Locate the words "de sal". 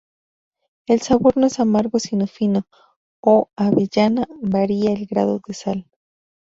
5.47-5.85